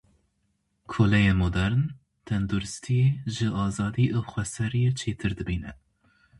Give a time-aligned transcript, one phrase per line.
[0.93, 1.79] Koleyê modern,
[2.27, 5.71] tenduristiyê ji azadî û xweseriyê çêtir dibîne.